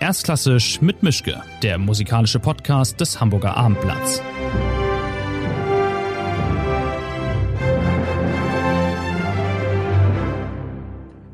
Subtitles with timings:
[0.00, 4.22] Erstklassisch mit Mischke, der musikalische Podcast des Hamburger Abendblatts.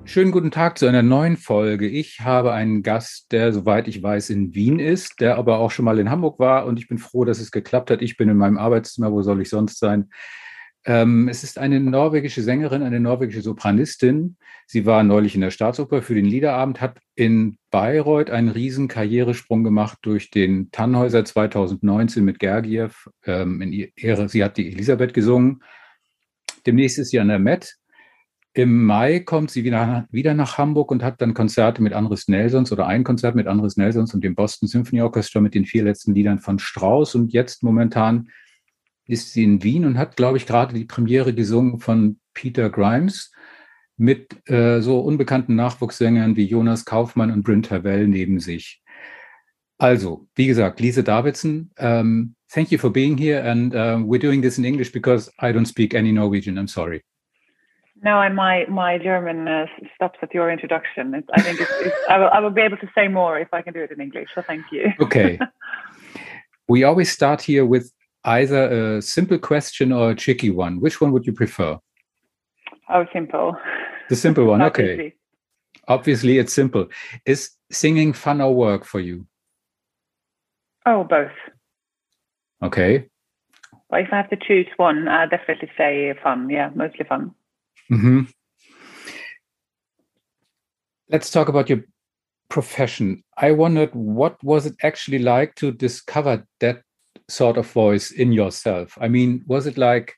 [0.05, 1.87] Schönen guten Tag zu einer neuen Folge.
[1.87, 5.85] Ich habe einen Gast, der, soweit ich weiß, in Wien ist, der aber auch schon
[5.85, 8.01] mal in Hamburg war und ich bin froh, dass es geklappt hat.
[8.01, 10.09] Ich bin in meinem Arbeitszimmer, wo soll ich sonst sein?
[10.87, 14.37] Ähm, es ist eine norwegische Sängerin, eine norwegische Sopranistin.
[14.67, 19.65] Sie war neulich in der Staatsoper für den Liederabend, hat in Bayreuth einen riesen Karrieresprung
[19.65, 23.09] gemacht durch den Tannhäuser 2019 mit Gergiev.
[23.25, 25.63] Ähm, in ihre, sie hat die Elisabeth gesungen.
[26.67, 27.77] Demnächst ist sie an der Met.
[28.53, 32.71] Im Mai kommt sie wieder, wieder nach Hamburg und hat dann Konzerte mit Andres Nelsons
[32.71, 36.15] oder ein Konzert mit Andres Nelsons und dem Boston Symphony Orchestra mit den vier letzten
[36.15, 37.15] Liedern von Strauss.
[37.15, 38.29] Und jetzt momentan
[39.07, 43.33] ist sie in Wien und hat, glaube ich, gerade die Premiere gesungen von Peter Grimes
[43.97, 48.83] mit äh, so unbekannten Nachwuchssängern wie Jonas Kaufmann und Bryn Terwell neben sich.
[49.79, 53.43] Also, wie gesagt, Lise Davidson, um, thank you for being here.
[53.43, 56.57] And uh, we're doing this in English because I don't speak any Norwegian.
[56.59, 57.03] I'm sorry.
[58.03, 61.15] No, and my my German uh, stops at your introduction.
[61.15, 63.49] It's, I think it's, it's, I, will, I will be able to say more if
[63.53, 64.29] I can do it in English.
[64.35, 64.93] So thank you.
[65.01, 65.39] Okay.
[66.69, 67.91] we always start here with
[68.25, 70.81] either a simple question or a tricky one.
[70.81, 71.79] Which one would you prefer?
[72.89, 73.57] Oh, simple.
[74.09, 74.63] The simple one.
[74.63, 75.15] okay.
[75.89, 76.87] Obviously, it's simple.
[77.27, 79.27] Is singing fun or work for you?
[80.87, 81.33] Oh, both.
[82.63, 83.07] Okay.
[83.91, 86.49] Well, if I have to choose one, i definitely say fun.
[86.49, 87.35] Yeah, mostly fun.
[87.91, 88.23] Mm-hmm.
[91.11, 91.85] Let's talk about your
[92.49, 93.23] profession.
[93.37, 96.83] I wondered what was it actually like to discover that
[97.29, 98.97] sort of voice in yourself?
[99.01, 100.15] I mean, was it like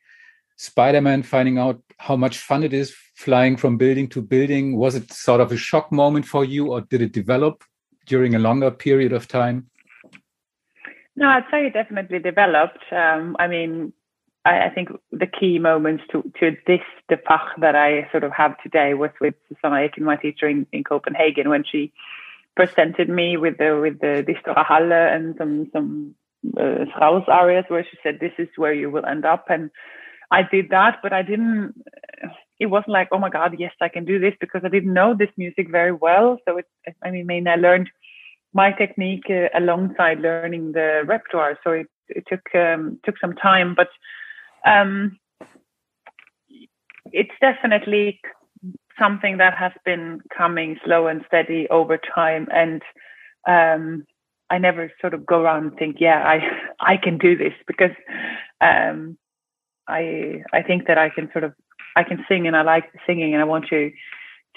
[0.57, 4.77] Spider-Man finding out how much fun it is flying from building to building?
[4.77, 7.65] Was it sort of a shock moment for you, or did it develop
[8.07, 9.69] during a longer period of time?
[11.17, 12.85] No, I'd say it definitely developed.
[12.93, 13.93] Um, I mean,
[14.45, 18.33] I, I, think the key moments to, to this the Fach that I sort of
[18.33, 21.93] have today was with Susanna Eken, my teacher in, in Copenhagen, when she
[22.55, 26.15] presented me with the with the Dich teure Halle and some some
[26.59, 29.47] uh, areas where she said this is where you will end up.
[29.49, 29.71] And
[30.31, 31.75] I did that but I didn't
[32.59, 35.15] it wasn't like oh my god yes I can do this because I didn't know
[35.15, 36.39] this music very well.
[36.47, 36.67] So it
[37.05, 37.91] I mean, I, mean, I learned
[38.53, 41.59] my technique uh, alongside learning the repertoire.
[41.63, 43.89] So it, it took um, took some time but
[44.67, 45.19] um,
[47.13, 48.21] it's definitely
[48.99, 52.49] something that has been coming slow and steady over time.
[52.53, 52.83] And
[53.47, 54.07] um,
[54.51, 56.41] I never sort of go around and think, yeah, I
[56.81, 57.93] I can do this because
[58.61, 59.17] um,
[59.89, 61.53] I I think that I can sort of
[61.97, 63.91] I can sing and I like singing and I want to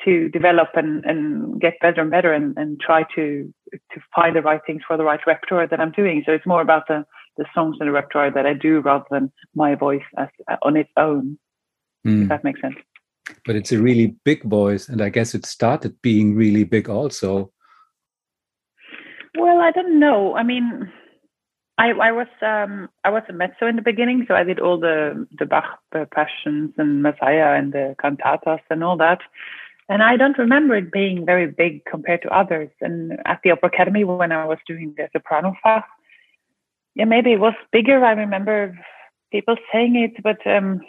[0.06, 4.42] to develop and, and get better and better and, and try to to find the
[4.42, 6.24] right things for the right repertoire that I'm doing.
[6.26, 7.06] So it's more about the
[7.38, 10.28] the songs and the repertoire that I do rather than my voice as
[10.62, 11.38] on its own.
[12.06, 12.14] Mm.
[12.14, 12.28] If hmm.
[12.28, 12.76] that makes sense.
[13.46, 17.52] But it's a really big voice, and I guess it started being really big also
[19.38, 20.36] well, I don't know.
[20.36, 20.92] I mean,
[21.78, 24.80] I, I was um, I was a mezzo in the beginning, so I did all
[24.80, 25.80] the the Bach
[26.12, 29.20] passions and Messiah and the cantatas and all that.
[29.88, 32.70] And I don't remember it being very big compared to others.
[32.80, 35.84] And at the Opera Academy, when I was doing the soprano Fach,
[36.96, 38.04] yeah, maybe it was bigger.
[38.04, 38.78] I remember
[39.32, 40.82] people saying it, but um,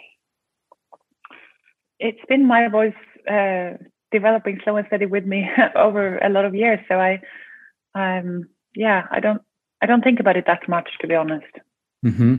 [1.98, 2.94] it's been my voice
[3.30, 3.78] uh,
[4.10, 6.80] developing slow and steady with me over a lot of years.
[6.88, 7.22] So I
[7.94, 9.42] um, yeah, I don't
[9.82, 11.52] I don't think about it that much to be honest.
[12.04, 12.36] Mm-hmm.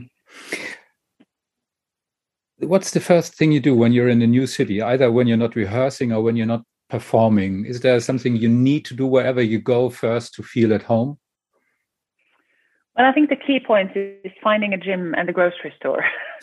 [2.58, 5.36] What's the first thing you do when you're in a new city, either when you're
[5.36, 7.64] not rehearsing or when you're not performing?
[7.64, 11.18] Is there something you need to do wherever you go first to feel at home?
[12.96, 16.04] Well, I think the key point is finding a gym and a grocery store.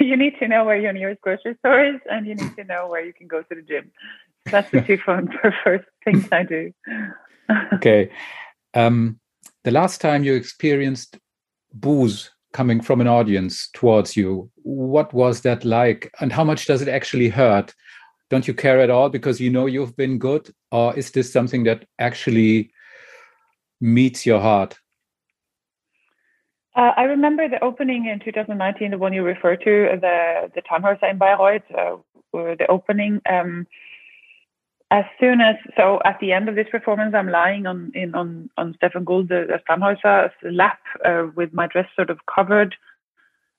[0.00, 2.88] you need to know where your nearest grocery store is, and you need to know
[2.88, 3.92] where you can go to the gym.
[4.46, 4.98] That's the two
[5.64, 6.72] first things I do.
[7.74, 8.10] okay.
[8.74, 9.20] Um,
[9.62, 11.18] the last time you experienced
[11.72, 16.12] boos coming from an audience towards you, what was that like?
[16.20, 17.72] And how much does it actually hurt?
[18.30, 20.50] Don't you care at all because you know you've been good?
[20.72, 22.72] Or is this something that actually
[23.80, 24.78] meets your heart?
[26.74, 31.10] Uh, I remember the opening in 2019, the one you referred to, the the Tannhäuser
[31.10, 31.96] in Bayreuth, uh,
[32.32, 33.20] the opening.
[33.28, 33.66] Um,
[34.90, 38.48] as soon as so at the end of this performance i'm lying on in on
[38.56, 42.76] on Stephen Gould the, the lap uh, with my dress sort of covered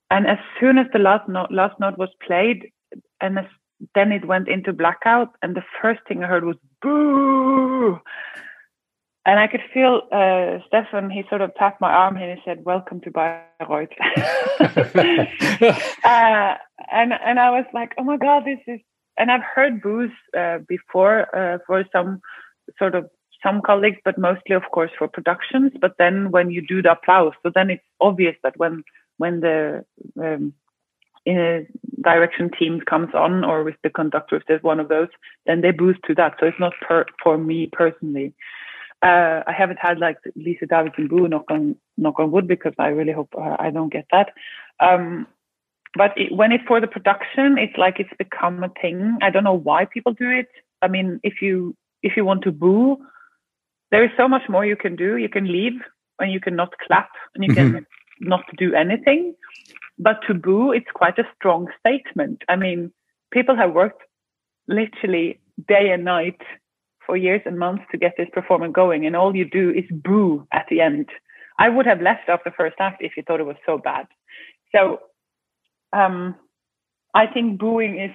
[0.10, 2.72] and as soon as the last note last note was played
[3.20, 3.46] and as,
[3.94, 8.00] then it went into blackout and the first thing i heard was boo
[9.28, 11.10] and I could feel uh, Stephen.
[11.10, 13.92] He sort of tapped my arm and he said, "Welcome to Bayreuth."
[16.06, 16.56] uh,
[16.92, 18.80] and and I was like, "Oh my god, this is."
[19.20, 22.22] And I've heard boos uh, before uh, for some
[22.80, 23.10] sort of
[23.44, 25.74] some colleagues, but mostly, of course, for productions.
[25.82, 28.82] But then when you do the applause, so then it's obvious that when
[29.18, 29.84] when the
[30.22, 30.54] um,
[31.26, 31.68] in a
[32.02, 35.10] direction team comes on or with the conductor, if there's one of those,
[35.46, 36.36] then they boost to that.
[36.40, 38.34] So it's not per, for me personally.
[39.04, 42.88] Uh, I haven't had like Lise Davidsen boo knock on knock on wood because I
[42.88, 44.34] really hope uh, I don't get that.
[44.80, 45.28] Um,
[45.96, 49.18] but it, when it's for the production, it's like it's become a thing.
[49.22, 50.48] I don't know why people do it.
[50.82, 52.98] I mean, if you if you want to boo,
[53.92, 55.18] there is so much more you can do.
[55.18, 55.80] You can leave
[56.20, 58.28] and you can not clap and you can mm-hmm.
[58.28, 59.36] not do anything.
[60.00, 62.44] But to boo, it's quite a strong statement.
[62.48, 62.92] I mean,
[63.32, 64.04] people have worked
[64.68, 66.42] literally day and night
[67.08, 70.46] for years and months to get this performance going, and all you do is boo
[70.52, 71.08] at the end.
[71.58, 74.06] I would have left after the first act if you thought it was so bad.
[74.76, 75.00] So
[75.94, 76.36] um,
[77.16, 78.12] I think booing is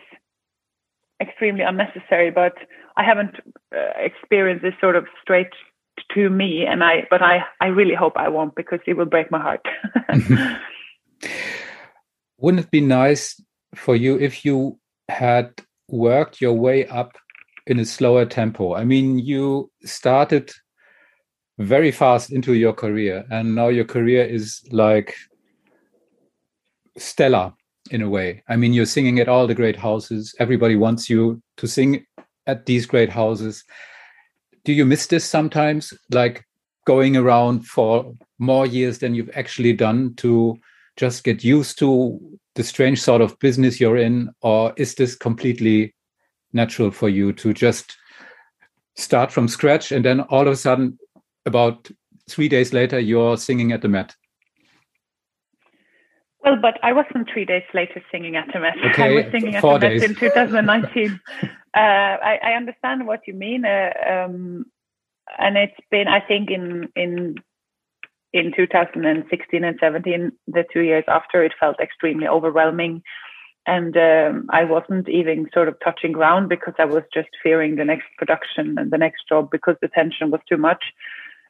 [1.21, 2.55] extremely unnecessary, but
[2.97, 3.37] I haven't
[3.75, 5.51] uh, experienced this sort of straight
[6.15, 9.31] to me, and I but I I really hope I won't because it will break
[9.31, 9.63] my heart.
[12.39, 13.41] Wouldn't it be nice
[13.75, 14.79] for you if you
[15.09, 15.53] had
[15.89, 17.17] worked your way up
[17.67, 18.75] in a slower tempo?
[18.75, 20.51] I mean, you started
[21.59, 25.15] very fast into your career, and now your career is like
[26.99, 27.53] stellar
[27.91, 28.43] in a way.
[28.49, 30.35] I mean, you're singing at all the great houses.
[30.39, 32.05] Everybody wants you to sing
[32.47, 33.65] at these great houses.
[34.65, 35.93] Do you miss this sometimes?
[36.11, 36.45] Like
[36.87, 40.57] going around for more years than you've actually done to
[40.97, 42.19] just get used to
[42.55, 44.31] the strange sort of business you're in?
[44.43, 45.95] Or is this completely
[46.53, 47.97] natural for you to just
[48.97, 50.99] start from scratch and then all of a sudden,
[51.47, 51.91] about
[52.29, 54.15] three days later, you're singing at the Met?
[56.45, 58.75] Well, but I wasn't three days later singing at the Met.
[58.85, 61.21] Okay, I was singing at the Met in 2019.
[61.43, 61.47] uh,
[61.77, 64.65] I, I, understand what you mean, uh, um,
[65.39, 67.37] and it's been, I think, in in
[68.33, 73.03] in 2016 and 17, the two years after, it felt extremely overwhelming,
[73.67, 77.85] and um, I wasn't even sort of touching ground because I was just fearing the
[77.85, 80.85] next production and the next job because the tension was too much.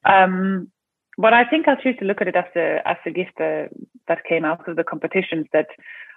[0.04, 0.70] Um,
[1.16, 3.68] but I think I'll choose to look at it as a as a gift uh,
[4.08, 5.46] that came out of the competitions.
[5.52, 5.68] That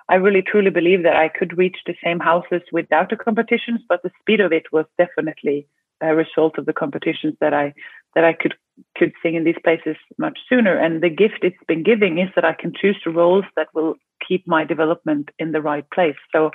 [0.09, 4.03] I really truly believe that I could reach the same houses without the competitions, but
[4.03, 5.68] the speed of it was definitely
[6.01, 7.74] a result of the competitions that I
[8.15, 8.56] that I could
[8.98, 10.77] could sing in these places much sooner.
[10.77, 13.95] And the gift it's been giving is that I can choose the roles that will
[14.27, 16.15] keep my development in the right place.
[16.31, 16.51] So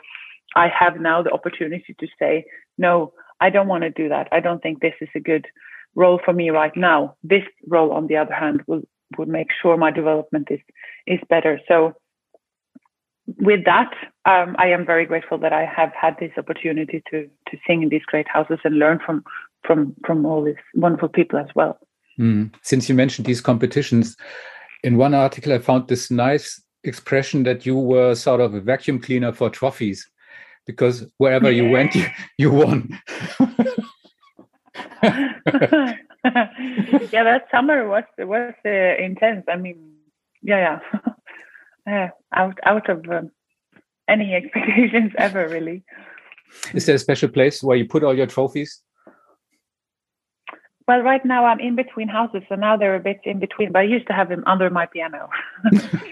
[0.56, 2.44] I have now the opportunity to say,
[2.78, 4.28] no, I don't want to do that.
[4.32, 5.46] I don't think this is a good
[5.94, 7.16] role for me right now.
[7.22, 8.82] This role, on the other hand, will
[9.18, 10.60] would make sure my development is
[11.06, 11.60] is better.
[11.66, 11.94] So
[13.38, 13.92] with that,
[14.24, 17.88] um, I am very grateful that I have had this opportunity to to sing in
[17.88, 19.24] these great houses and learn from
[19.64, 21.78] from from all these wonderful people as well.
[22.18, 22.52] Mm.
[22.62, 24.16] Since you mentioned these competitions,
[24.82, 29.00] in one article I found this nice expression that you were sort of a vacuum
[29.00, 30.08] cleaner for trophies
[30.66, 32.06] because wherever you went, you,
[32.38, 32.98] you won.
[35.02, 35.94] yeah,
[37.24, 39.44] that summer was was uh, intense.
[39.48, 39.94] I mean,
[40.42, 40.78] yeah,
[41.86, 43.30] yeah, uh, out out of um,
[44.08, 45.82] any expectations ever, really.
[46.74, 48.82] Is there a special place where you put all your trophies?
[50.90, 53.70] Well, right now I'm in between houses, so now they're a bit in between.
[53.70, 55.28] But I used to have them under my piano.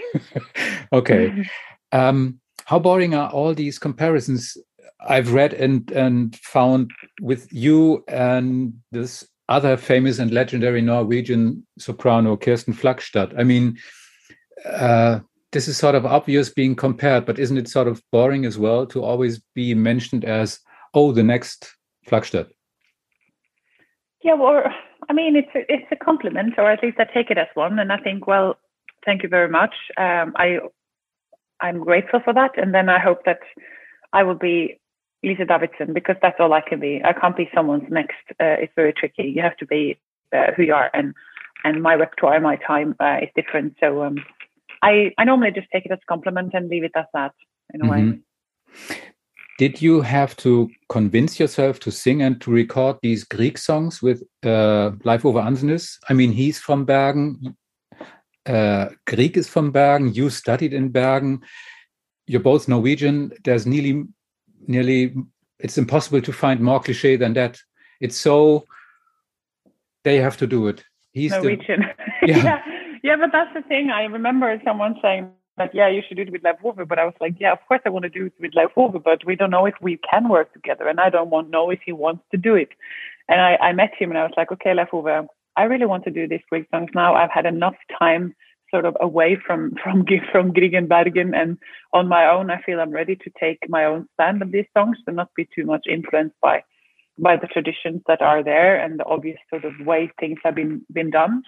[0.92, 1.44] okay.
[1.90, 4.56] Um, how boring are all these comparisons
[5.00, 12.36] I've read and and found with you and this other famous and legendary Norwegian soprano
[12.36, 13.36] Kirsten Flagstad.
[13.36, 13.78] I mean,
[14.64, 15.18] uh,
[15.50, 18.86] this is sort of obvious being compared, but isn't it sort of boring as well
[18.86, 20.60] to always be mentioned as
[20.94, 21.74] oh the next
[22.06, 22.50] Flagstad?
[24.28, 24.62] Yeah, well,
[25.08, 27.78] I mean it's a, it's a compliment, or at least I take it as one,
[27.78, 28.58] and I think well,
[29.06, 29.74] thank you very much.
[29.96, 30.58] Um, I
[31.60, 33.40] I'm grateful for that, and then I hope that
[34.12, 34.78] I will be
[35.24, 37.00] Lise Davidsen because that's all I can be.
[37.02, 38.24] I can't be someone's next.
[38.32, 39.32] Uh, it's very tricky.
[39.34, 39.98] You have to be
[40.36, 41.14] uh, who you are, and
[41.64, 43.76] and my repertoire, my time uh, is different.
[43.80, 44.16] So um,
[44.82, 47.32] I I normally just take it as a compliment and leave it as that
[47.72, 48.10] in a mm -hmm.
[48.10, 48.20] way.
[49.58, 54.22] Did you have to convince yourself to sing and to record these Grieg songs with
[54.46, 55.98] uh, Leif Ove Andsnes?
[56.08, 57.56] I mean, he's from Bergen.
[58.46, 60.14] Uh, Grieg is from Bergen.
[60.14, 61.40] You studied in Bergen.
[62.28, 63.32] You're both Norwegian.
[63.44, 64.04] There's nearly
[64.68, 65.14] nearly
[65.58, 67.58] it's impossible to find more cliche than that.
[68.00, 68.64] It's so
[70.04, 70.84] they have to do it.
[71.10, 71.80] He's Norwegian.
[71.80, 72.44] The, yeah.
[72.44, 72.62] yeah.
[73.02, 73.90] yeah, but that's the thing.
[73.90, 76.88] I remember someone saying that, yeah, you should do it with Leif Ove.
[76.88, 79.02] But I was like, yeah, of course I want to do it with Leif Ove,
[79.04, 80.88] but we don't know if we can work together.
[80.88, 82.70] And I don't want know if he wants to do it.
[83.28, 86.04] And I, I met him and I was like, okay, Leif Ove, I really want
[86.04, 87.14] to do these Grieg songs now.
[87.14, 88.34] I've had enough time
[88.70, 91.58] sort of away from from from Grieg and Bergen and
[91.92, 92.50] on my own.
[92.50, 95.48] I feel I'm ready to take my own stand on these songs and not be
[95.54, 96.62] too much influenced by
[97.18, 100.82] by the traditions that are there and the obvious sort of way things have been
[100.92, 101.42] been done.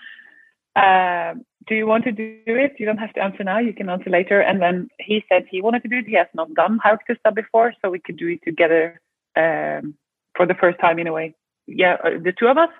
[0.77, 1.35] Uh,
[1.67, 2.75] do you want to do it?
[2.79, 3.59] You don't have to answer now.
[3.59, 4.41] You can answer later.
[4.41, 6.07] And then he said he wanted to do it.
[6.07, 9.01] He has not done Haugtussa before, so we could do it together
[9.37, 9.95] um,
[10.37, 11.35] for the first time in a way.
[11.67, 12.71] Yeah, uh, the two of us.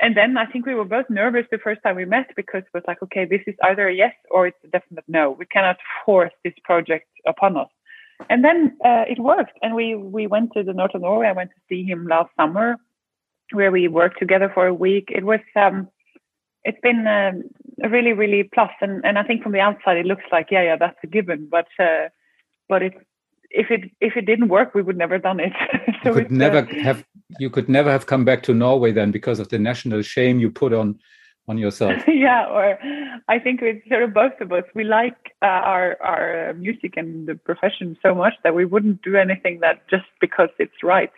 [0.00, 2.72] And then I think we were both nervous the first time we met because it
[2.72, 5.32] was like, okay, this is either a yes or it's a definite no.
[5.32, 7.68] We cannot force this project upon us.
[8.30, 11.28] And then uh, it worked, and we we went to the north of Norway.
[11.28, 12.76] I went to see him last summer,
[13.52, 15.08] where we worked together for a week.
[15.08, 15.88] It was um,
[16.68, 17.42] it's been um,
[17.82, 20.62] a really really plus, and and I think from the outside it looks like yeah
[20.62, 22.08] yeah that's a given, but uh,
[22.68, 22.94] but it
[23.50, 25.52] if it if it didn't work, we would never have done it.
[26.02, 27.04] so you could never uh, have
[27.38, 30.50] you could never have come back to Norway then because of the national shame you
[30.50, 30.98] put on
[31.48, 32.02] on yourself.
[32.08, 32.78] yeah, or
[33.28, 34.64] I think it's sort of both of us.
[34.74, 39.16] We like uh, our our music and the profession so much that we wouldn't do
[39.16, 41.12] anything that just because it's right.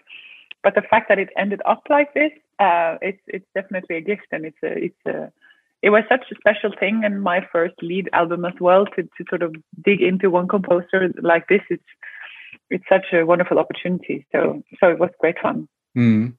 [0.63, 4.27] But the fact that it ended up like this, uh, it's it's definitely a gift,
[4.33, 5.33] and it's a it's a
[5.83, 9.25] it was such a special thing, and my first Lied album as well to to
[9.29, 11.63] sort of dig into one composer like this.
[11.71, 11.83] It's
[12.69, 14.27] it's such a wonderful opportunity.
[14.33, 15.69] So so it was great fun.
[15.97, 16.35] Mm.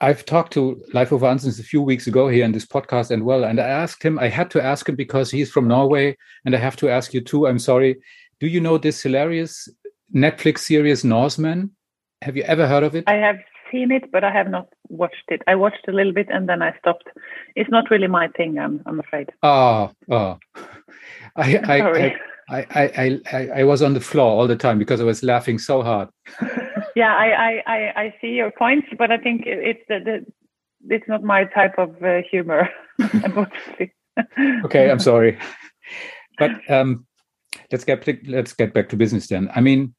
[0.00, 3.24] I've talked to Leif Ove Andsnes a few weeks ago here in this podcast and
[3.24, 6.54] well, and I asked him, I had to ask him because he's from Norway, and
[6.54, 7.48] I have to ask you too.
[7.48, 7.96] I'm sorry.
[8.38, 9.68] Do you know this hilarious
[10.14, 11.70] Netflix series Norsemen?
[12.22, 13.04] Have you ever heard of it?
[13.06, 13.36] I have
[13.70, 15.42] seen it, but I have not watched it.
[15.46, 17.08] I watched a little bit and then I stopped.
[17.54, 19.30] It's not really my thing, I'm I'm afraid.
[19.42, 20.38] Oh, oh.
[21.36, 22.16] I, I, I,
[22.50, 25.58] I, I, I, I was on the floor all the time because I was laughing
[25.58, 26.08] so hard.
[26.96, 30.26] yeah, I, I, I, see your points, but I think it's the, the
[30.94, 32.68] it's not my type of uh, humor.
[34.64, 35.38] okay, I'm sorry,
[36.38, 37.06] but um,
[37.70, 39.50] let's get let's get back to business then.
[39.54, 39.94] I mean,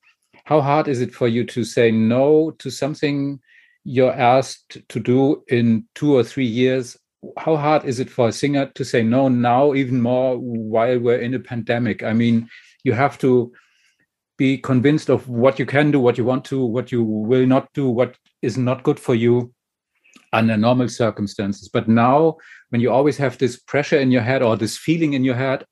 [0.49, 3.39] how hard is it for you to say no to something
[3.83, 6.97] you're asked to do in two or three years?
[7.37, 11.21] How hard is it for a singer to say no now even more while we're
[11.21, 12.01] in a pandemic?
[12.01, 12.49] I mean
[12.83, 13.53] you have to
[14.39, 17.71] be convinced of what you can do what you want to what you will not
[17.73, 19.53] do what is not good for you
[20.33, 21.69] under normal circumstances.
[21.69, 22.37] But now
[22.69, 25.63] when you always have this pressure in your head or this feeling in your head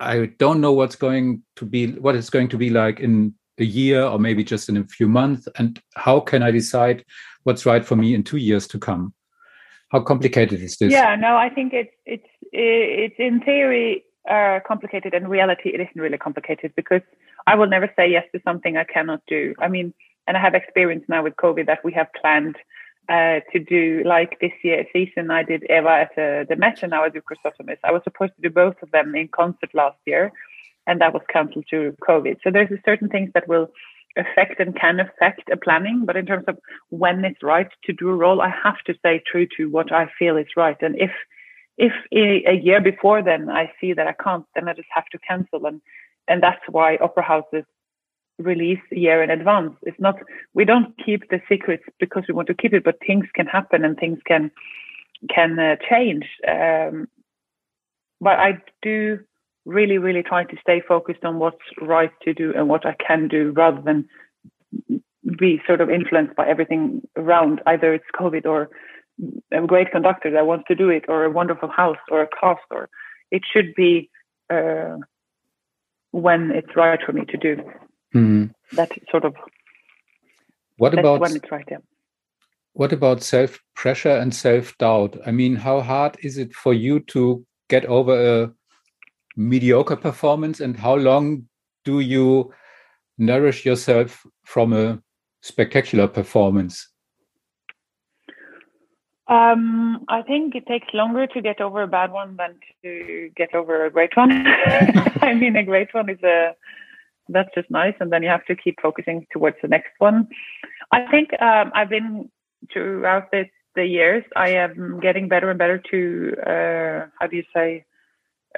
[0.00, 3.64] i don't know what's going to be what it's going to be like in a
[3.64, 7.04] year or maybe just in a few months and how can i decide
[7.44, 9.14] what's right for me in two years to come
[9.94, 10.90] how complicated is this?
[10.90, 16.02] Yeah, no, I think it's it's it's in theory uh, complicated, and reality it isn't
[16.04, 17.02] really complicated because
[17.46, 19.54] I will never say yes to something I cannot do.
[19.60, 19.94] I mean,
[20.26, 22.56] and I have experience now with COVID that we have planned
[23.08, 25.30] uh, to do like this year season.
[25.30, 27.78] I did Eva at uh, the Met, and now I do Chrysothemis.
[27.84, 30.32] I was supposed to do both of them in concert last year,
[30.86, 32.38] and that was cancelled due to COVID.
[32.42, 33.70] So there's certain things that will
[34.16, 36.58] affect and can affect a planning, but in terms of
[36.90, 40.08] when it's right to do a role, I have to stay true to what I
[40.18, 40.76] feel is right.
[40.80, 41.10] And if
[41.76, 45.18] if a year before then I see that I can't, then I just have to
[45.18, 45.66] cancel.
[45.66, 45.80] And
[46.28, 47.64] and that's why opera houses
[48.38, 49.74] release a year in advance.
[49.82, 50.16] It's not
[50.54, 53.84] we don't keep the secrets because we want to keep it, but things can happen
[53.84, 54.50] and things can
[55.28, 56.26] can uh, change.
[56.46, 57.08] Um,
[58.20, 59.20] but I do
[59.64, 63.28] really, really trying to stay focused on what's right to do and what I can
[63.28, 64.08] do rather than
[65.38, 67.60] be sort of influenced by everything around.
[67.66, 68.70] Either it's COVID or
[69.52, 72.60] a great conductor that wants to do it, or a wonderful house, or a cast,
[72.70, 72.88] or
[73.30, 74.10] it should be
[74.50, 74.96] uh,
[76.10, 77.56] when it's right for me to do.
[78.14, 78.52] Mm.
[78.72, 79.34] That sort of.
[80.76, 81.64] What about when it's right?
[81.70, 81.78] Yeah.
[82.72, 85.16] What about self pressure and self doubt?
[85.24, 88.52] I mean, how hard is it for you to get over a
[89.36, 91.46] mediocre performance and how long
[91.84, 92.52] do you
[93.18, 95.00] nourish yourself from a
[95.40, 96.88] spectacular performance
[99.26, 103.54] um, I think it takes longer to get over a bad one than to get
[103.54, 104.30] over a great one.
[105.22, 106.54] I mean, a great one is a
[107.30, 110.28] that's just nice, and then you have to keep focusing towards the next one.
[110.92, 112.30] I think um, I've been
[112.70, 114.24] throughout this, the years.
[114.36, 117.86] I am getting better and better to uh, how do you say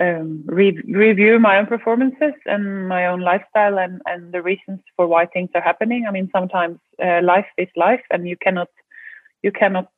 [0.01, 5.07] um, re- review my own performances and my own lifestyle and, and the reasons for
[5.07, 6.07] why things are happening.
[6.07, 8.69] I mean, sometimes uh, life is life, and you cannot
[9.43, 9.91] you cannot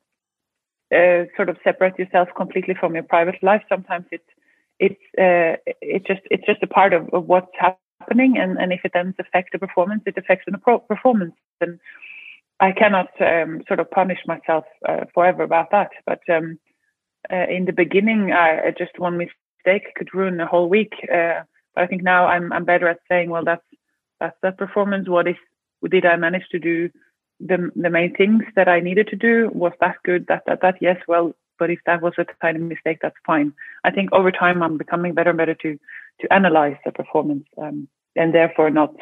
[0.94, 3.62] uh, sort of separate yourself completely from your private life.
[3.68, 4.30] Sometimes it's
[4.78, 8.80] it's uh, it just it's just a part of, of what's happening, and, and if
[8.84, 11.34] it then affects the performance, it affects the performance.
[11.60, 11.80] And
[12.60, 15.90] I cannot um, sort of punish myself uh, forever about that.
[16.06, 16.58] But um,
[17.32, 19.18] uh, in the beginning, I, just one
[19.64, 20.94] mistake could ruin a whole week.
[21.02, 21.42] Uh,
[21.74, 23.64] but I think now I'm I'm better at saying, well, that's
[24.20, 25.08] that's that performance.
[25.08, 25.36] What is
[25.88, 26.90] did I manage to do
[27.40, 29.50] the the main things that I needed to do?
[29.52, 30.26] Was that good?
[30.28, 30.96] That that that yes.
[31.06, 33.52] Well, but if that was a tiny mistake, that's fine.
[33.84, 35.78] I think over time I'm becoming better and better to
[36.20, 38.94] to analyze the performance um, and therefore not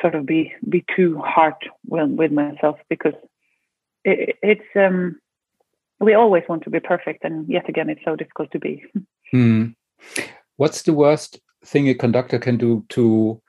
[0.00, 1.54] sort of be be too hard
[1.86, 3.14] with, myself because
[4.04, 5.20] it, it's um
[6.00, 8.84] we always want to be perfect and yet again it's so difficult to be.
[9.30, 9.66] Hmm.
[10.56, 13.40] What's the worst thing a conductor can do to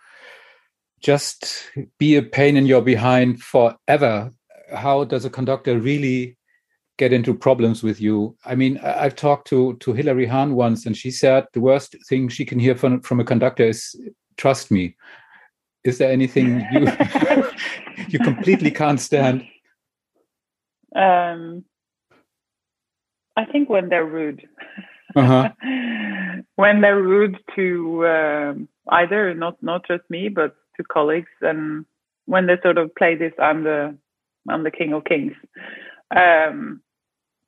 [1.02, 4.32] just be a pain in your behind forever.
[4.74, 6.38] How does a conductor really
[6.98, 8.38] get into problems with you?
[8.46, 12.30] I mean, I've talked to to Hilary Hahn once, and she said the worst thing
[12.30, 13.96] she can hear from from a conductor is
[14.38, 14.96] "trust me."
[15.84, 16.88] Is there anything you
[18.08, 19.44] you completely can't stand?
[20.96, 21.66] Um,
[23.36, 24.48] I think when they're rude.
[25.16, 25.50] Uh-huh.
[26.56, 31.86] when they're rude to um, either not not just me, but to colleagues and
[32.26, 33.96] when they sort of play this i'm the
[34.50, 35.34] i'm the king of kings
[36.16, 36.82] um,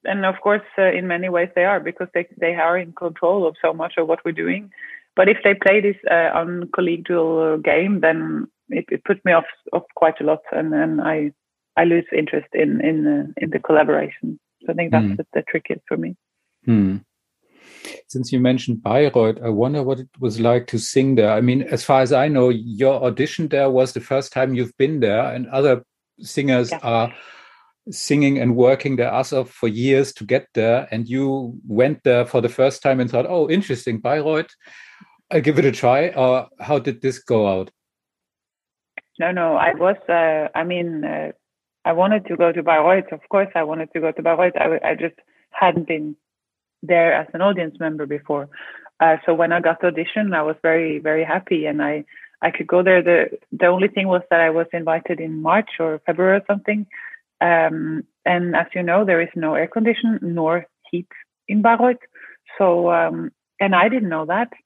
[0.03, 3.48] and of course uh, in many ways they are because they they are in control
[3.48, 4.70] of so much of what we're doing
[5.15, 9.46] but if they play this uh, on collegial game then it, it puts me off
[9.72, 11.32] off quite a lot and then i
[11.77, 15.17] i lose interest in in uh, in the collaboration so i think that's mm.
[15.17, 16.15] the, the trick is for me
[16.67, 17.03] mm.
[18.08, 21.32] Since you mentioned Bayreuth, I wonder what it was like to sing there.
[21.32, 24.78] I mean, as far as I know, your audition there was the first time you've
[24.78, 25.84] been there, and other
[26.20, 26.80] singers yeah.
[26.84, 27.13] are
[27.92, 30.88] singing and working their ass off for years to get there.
[30.92, 34.51] And you went there for the first time and thought, oh, interesting, Bayreuth,
[35.31, 36.10] I'll give it a try.
[36.10, 37.72] Or how did this go out?
[39.20, 41.31] No, no, I was, uh, I mean, uh,
[41.86, 43.12] I wanted to go to Bayreuth.
[43.12, 44.55] Of course, I wanted to go to Bayreuth.
[44.55, 45.16] I, I just
[45.51, 46.16] hadn't been
[46.83, 48.50] there as an audience member before.
[49.00, 52.05] Uh, so when I got the audition, I was very very happy, and I
[52.41, 53.01] I could go there.
[53.01, 53.17] the
[53.51, 56.85] The only thing was that I was invited in March or February or something.
[57.41, 61.11] Um, and as you know, there is no air condition nor heat
[61.48, 62.03] in Bayreuth.
[62.57, 64.51] So um, and I didn't know that.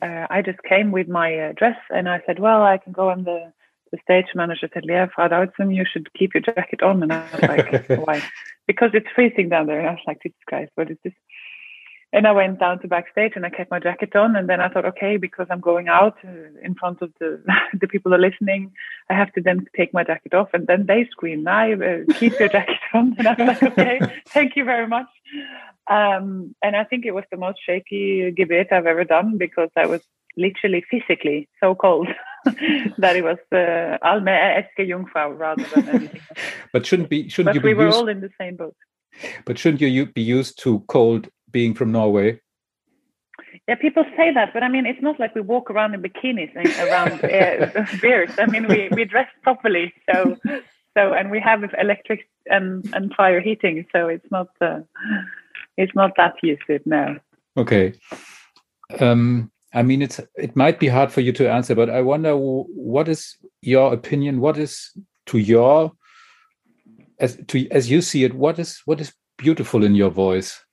[0.00, 3.10] Uh, I just came with my uh, dress, and I said, "Well, I can go
[3.10, 3.52] on the."
[3.92, 7.28] The stage manager said, "Yeah, Frau Davidsen, you should keep your jacket on." And I
[7.32, 8.22] was like, "Why?"
[8.66, 9.80] Because it's freezing down there.
[9.80, 11.12] And I was like, "Jesus Christ, what is this?"
[12.14, 14.36] And I went down to backstage and I kept my jacket on.
[14.36, 16.30] And then I thought, okay, because I'm going out uh,
[16.62, 17.42] in front of the
[17.80, 18.72] the people are listening,
[19.10, 20.50] I have to then take my jacket off.
[20.54, 24.00] And then they scream, "Now uh, keep your jacket on." And I was like, okay,
[24.28, 25.08] thank you very much.
[25.90, 29.86] Um, and I think it was the most shaky Gebet I've ever done because I
[29.86, 30.00] was
[30.36, 32.08] literally physically so cold
[32.98, 36.20] that it was uh, Alme Eske Jungfrau rather than anything.
[36.72, 38.76] but shouldn't be shouldn't but you we be were used, all in the same boat.
[39.44, 42.40] But shouldn't you be used to cold being from Norway?
[43.66, 46.52] Yeah, people say that, but I mean, it's not like we walk around in bikinis
[46.54, 48.30] and around uh, beers.
[48.38, 50.36] I mean, we, we dress properly, so
[50.96, 54.80] so and we have electric and and fire heating, so it's not uh,
[55.78, 57.16] it's not that used it now.
[57.56, 57.94] Okay.
[59.00, 62.36] Um, I mean, it's it might be hard for you to answer, but I wonder
[62.36, 64.40] what is your opinion?
[64.40, 64.90] What is
[65.26, 65.92] to your
[67.18, 68.34] as to as you see it?
[68.34, 70.63] What is what is beautiful in your voice?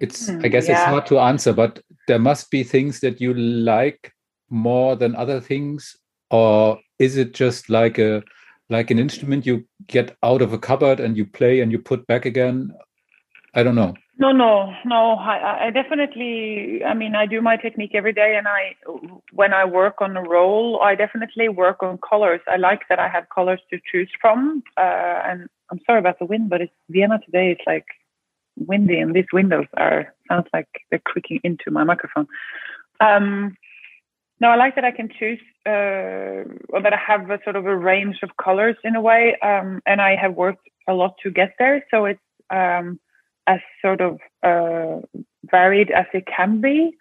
[0.00, 0.74] It's i guess yeah.
[0.74, 4.12] it's hard to answer but there must be things that you like
[4.50, 5.96] more than other things
[6.30, 8.22] or is it just like a
[8.70, 12.06] like an instrument you get out of a cupboard and you play and you put
[12.06, 12.72] back again?
[13.54, 13.94] I don't know.
[14.18, 15.16] No no no.
[15.16, 18.74] I, I definitely i mean i do my technique every day and i
[19.32, 22.40] when i work on a role i definitely work on colors.
[22.46, 26.26] I like that i have colors to choose from uh, and i'm sorry about the
[26.26, 27.86] wind but it's vienna today it's like
[28.66, 32.26] windy and these windows are sounds like they're creaking into my microphone.
[33.00, 33.56] Um,
[34.44, 37.76] I like that I can choose uh, or that I have a sort of a
[37.76, 41.54] range of colors in a way, um, and I have worked a lot to get
[41.58, 41.84] there.
[41.90, 42.20] So it's
[42.50, 42.98] um,
[43.46, 45.00] as sort of uh,
[45.50, 46.96] varied as it can be,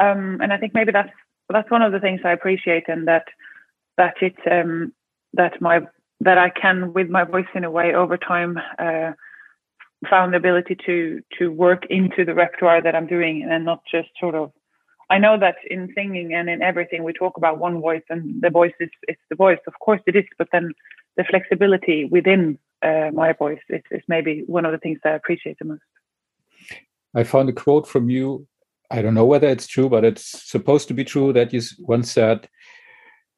[0.00, 1.12] um, and I think maybe that's
[1.48, 3.26] that's one of the things I appreciate, and that
[3.96, 4.92] that it um,
[5.34, 5.80] that my
[6.20, 8.58] that I can with my voice in a way over time.
[8.78, 9.12] Uh,
[10.08, 14.08] found the ability to to work into the repertoire that I'm doing and not just
[14.18, 14.52] sort of
[15.10, 18.48] I know that in singing and in everything we talk about one voice and the
[18.48, 19.58] voice is, is the voice.
[19.66, 20.72] Of course it is, but then
[21.18, 25.16] the flexibility within uh, my voice is, is maybe one of the things that I
[25.16, 25.82] appreciate the most.
[27.14, 28.46] I found a quote from you.
[28.90, 32.10] I don't know whether it's true, but it's supposed to be true that you once
[32.10, 32.48] said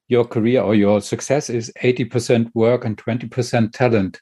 [0.07, 4.21] your career or your success is 80% work and 20% talent.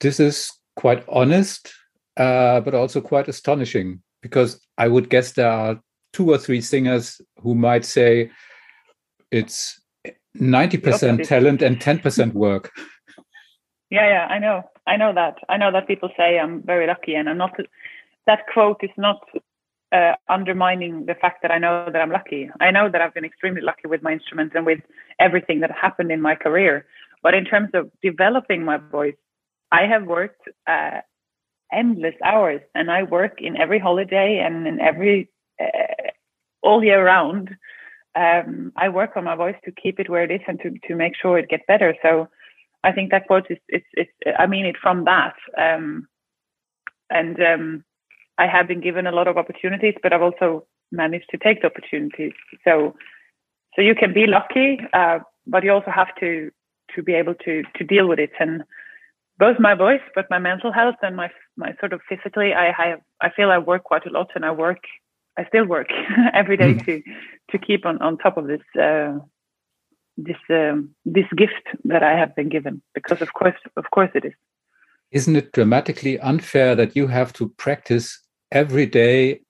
[0.00, 1.72] This is quite honest,
[2.16, 5.80] uh, but also quite astonishing because I would guess there are
[6.12, 8.30] two or three singers who might say
[9.30, 9.80] it's
[10.38, 12.70] 90% talent and 10% work.
[13.88, 14.64] Yeah, yeah, I know.
[14.88, 15.36] I know that.
[15.48, 17.54] I know that people say I'm very lucky, and I'm not.
[18.26, 19.20] That quote is not
[19.92, 22.50] uh, undermining the fact that I know that I'm lucky.
[22.60, 24.80] I know that I've been extremely lucky with my instruments and with
[25.20, 26.84] everything that happened in my career.
[27.22, 29.14] But in terms of developing my voice,
[29.72, 31.00] I have worked uh,
[31.72, 36.10] endless hours, and I work in every holiday and in every uh,
[36.62, 37.50] all year round.
[38.14, 40.94] Um, I work on my voice to keep it where it is and to to
[40.94, 41.94] make sure it gets better.
[42.02, 42.28] So
[42.84, 45.34] I think that quote is it's it's I mean it from that.
[45.58, 46.08] Um,
[47.10, 47.84] and um,
[48.38, 51.68] I have been given a lot of opportunities, but I've also managed to take the
[51.68, 52.32] opportunities.
[52.64, 52.94] So
[53.74, 56.50] so you can be lucky, uh, but you also have to
[56.94, 58.62] to be able to to deal with it and
[59.38, 63.00] both my voice, but my mental health and my my sort of physically, I have
[63.20, 64.78] I feel I work quite a lot, and I work
[65.38, 65.88] I still work
[66.34, 66.84] every day mm.
[66.86, 67.02] to
[67.50, 69.18] to keep on on top of this uh,
[70.16, 74.24] this um, this gift that I have been given because of course of course it
[74.24, 74.34] is.
[75.12, 78.20] Isn't it dramatically unfair that you have to practice
[78.50, 79.40] every day,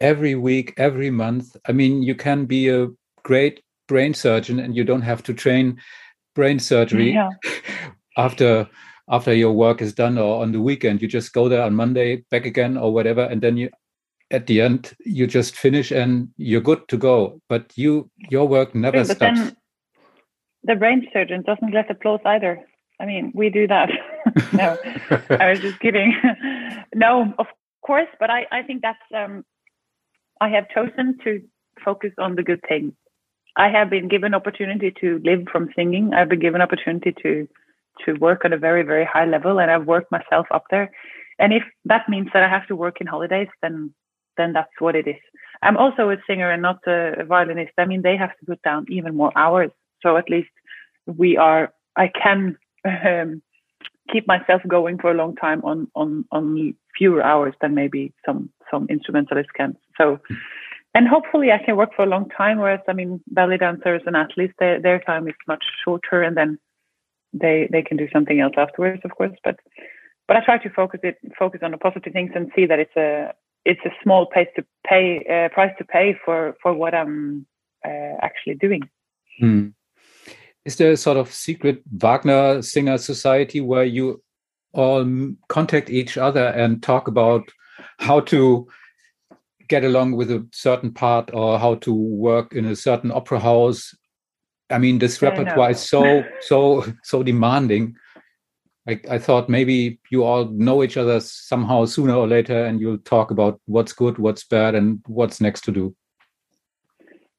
[0.00, 1.56] every week, every month?
[1.66, 2.88] I mean, you can be a
[3.22, 5.80] great brain surgeon and you don't have to train
[6.34, 7.30] brain surgery yeah.
[8.16, 8.68] after
[9.10, 12.16] after your work is done or on the weekend you just go there on monday
[12.30, 13.68] back again or whatever and then you
[14.30, 18.74] at the end you just finish and you're good to go but you your work
[18.74, 19.52] never True, stops
[20.64, 22.64] the brain surgeon doesn't get applause either.
[23.00, 23.88] I mean, we do that.
[24.52, 24.76] no,
[25.30, 26.14] I was just kidding.
[26.94, 27.46] no, of
[27.84, 29.44] course, but I, I think that's, um,
[30.40, 31.42] I have chosen to
[31.82, 32.92] focus on the good things.
[33.56, 36.12] I have been given opportunity to live from singing.
[36.14, 37.48] I've been given opportunity to,
[38.04, 40.90] to work at a very, very high level and I've worked myself up there.
[41.38, 43.92] And if that means that I have to work in holidays, then,
[44.36, 45.16] then that's what it is.
[45.62, 47.72] I'm also a singer and not a violinist.
[47.78, 49.70] I mean, they have to put down even more hours
[50.02, 50.50] so at least
[51.06, 53.42] we are, I can um,
[54.12, 58.50] keep myself going for a long time on, on, on fewer hours than maybe some,
[58.70, 59.76] some instrumentalists can.
[59.96, 60.18] So,
[60.94, 62.58] and hopefully I can work for a long time.
[62.58, 66.58] Whereas, I mean, ballet dancers and athletes, their, their time is much shorter and then
[67.32, 69.36] they, they can do something else afterwards, of course.
[69.44, 69.56] But,
[70.28, 72.96] but I try to focus it, focus on the positive things and see that it's
[72.96, 73.32] a,
[73.64, 77.46] it's a small price to pay, uh, price to pay for, for what I'm
[77.84, 78.82] uh, actually doing.
[79.38, 79.68] Hmm
[80.64, 84.22] is there a sort of secret Wagner singer society where you
[84.72, 85.04] all
[85.48, 87.50] contact each other and talk about
[87.98, 88.68] how to
[89.68, 93.94] get along with a certain part or how to work in a certain opera house?
[94.70, 97.96] I mean, this repertoire is so so so demanding.
[98.88, 102.98] I, I thought maybe you all know each other somehow sooner or later, and you'll
[102.98, 105.94] talk about what's good, what's bad, and what's next to do.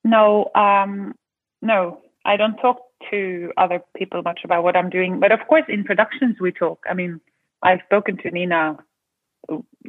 [0.03, 1.13] No, um,
[1.61, 2.77] no, I don't talk
[3.09, 5.19] to other people much about what I'm doing.
[5.19, 6.79] But of course, in productions we talk.
[6.89, 7.19] I mean,
[7.63, 8.77] I've spoken to Nina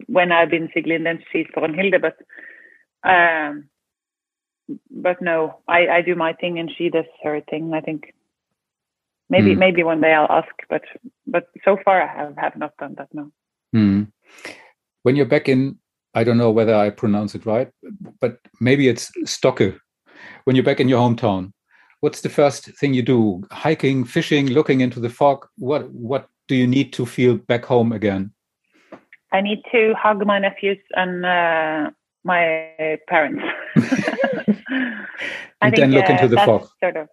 [0.07, 2.17] when I've been Sieglinde and she's Hilde, but
[3.09, 3.69] um,
[4.91, 7.73] but no, I, I do my thing and she does her thing.
[7.75, 8.15] I think
[9.29, 9.59] maybe mm.
[9.59, 10.83] maybe one day I'll ask, but
[11.27, 13.09] but so far I have, have not done that.
[13.13, 13.31] No.
[13.75, 14.13] Mm.
[15.03, 15.79] When you're back in,
[16.15, 17.71] I don't know whether I pronounce it right,
[18.21, 19.79] but maybe it's Stokke.
[20.45, 21.53] When you're back in your hometown,
[22.01, 23.43] what's the first thing you do?
[23.51, 25.47] Hiking, fishing, looking into the fog.
[25.57, 28.33] What what do you need to feel back home again?
[29.33, 31.91] I need to hug my nephews and uh,
[32.25, 33.43] my parents.
[35.61, 36.69] and then look uh, into the fog.
[36.81, 37.09] Sort of.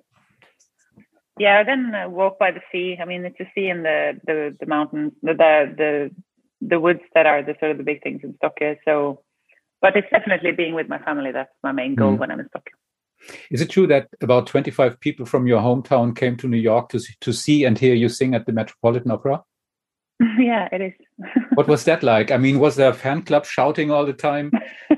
[1.38, 2.98] Yeah, then uh, walk by the sea.
[3.02, 6.12] I mean, it's the sea and the the, the mountains, the, the the
[6.62, 8.76] the woods that are the sort of the big things in Stockholm.
[8.84, 9.24] So,
[9.82, 11.32] but it's definitely being with my family.
[11.32, 12.20] That's my main goal mm.
[12.20, 12.76] when I'm in Stockholm.
[13.52, 17.02] Is it true that about 25 people from your hometown came to New York to,
[17.22, 19.44] to see and hear you sing at the Metropolitan Opera?
[20.38, 20.94] Yeah, it is.
[21.54, 22.30] what was that like?
[22.30, 24.52] I mean, was there a fan club shouting all the time?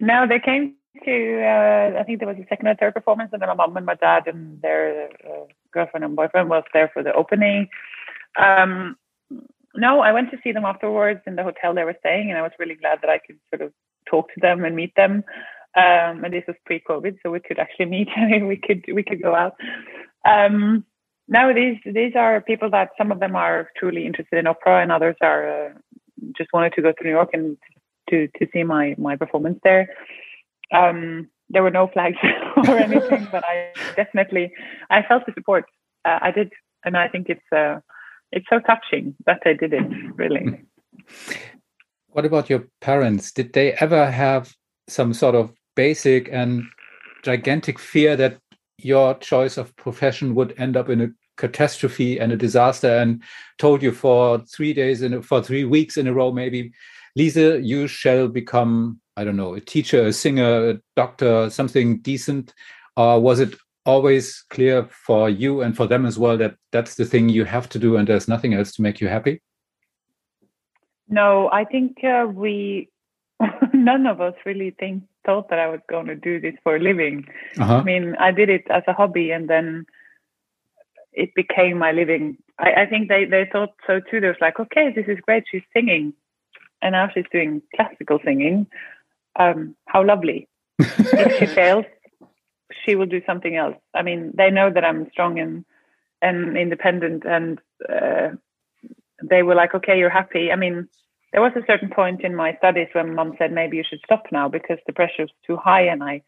[0.00, 3.40] no, they came to, uh, I think there was a second or third performance, and
[3.40, 7.02] then my mom and my dad and their uh, girlfriend and boyfriend was there for
[7.02, 7.68] the opening.
[8.38, 8.96] Um,
[9.74, 12.42] no, I went to see them afterwards in the hotel they were staying, and I
[12.42, 13.72] was really glad that I could sort of
[14.08, 15.24] talk to them and meet them.
[15.76, 18.08] Um, and this was pre-COVID, so we could actually meet.
[18.42, 19.54] we could we could go out.
[20.24, 20.84] Um,
[21.28, 25.16] these these are people that some of them are truly interested in opera, and others
[25.20, 25.70] are uh,
[26.36, 27.56] just wanted to go to New York and
[28.10, 29.88] to to see my my performance there.
[30.72, 32.16] Um, there were no flags
[32.56, 34.52] or anything, but I definitely
[34.90, 35.64] I felt the support.
[36.04, 36.52] Uh, I did,
[36.84, 37.80] and I think it's uh,
[38.32, 39.84] it's so touching that I did it.
[40.14, 40.62] Really.
[42.08, 43.32] What about your parents?
[43.32, 44.52] Did they ever have
[44.88, 46.64] some sort of basic and
[47.22, 48.38] gigantic fear that
[48.78, 53.22] your choice of profession would end up in a catastrophe and a disaster and
[53.58, 56.70] told you for three days in for three weeks in a row maybe
[57.16, 62.54] lisa you shall become i don't know a teacher a singer a doctor something decent
[62.96, 63.54] or was it
[63.86, 67.68] always clear for you and for them as well that that's the thing you have
[67.68, 69.40] to do and there's nothing else to make you happy
[71.08, 72.88] no i think uh, we
[73.72, 76.80] none of us really think thought that I was going to do this for a
[76.80, 77.26] living.
[77.58, 77.78] Uh-huh.
[77.78, 79.86] I mean, I did it as a hobby, and then
[81.12, 82.38] it became my living.
[82.58, 84.20] I, I think they they thought so too.
[84.20, 85.44] They was like, okay, this is great.
[85.50, 86.12] She's singing,
[86.82, 88.66] and now she's doing classical singing.
[89.38, 90.48] Um, how lovely!
[90.78, 91.84] if she fails,
[92.84, 93.76] she will do something else.
[93.94, 95.64] I mean, they know that I'm strong and
[96.22, 98.30] and independent, and uh,
[99.22, 100.52] they were like, okay, you're happy.
[100.52, 100.88] I mean,
[101.32, 104.24] there was a certain point in my studies when mom said maybe you should stop
[104.32, 106.22] now because the pressure was too high and I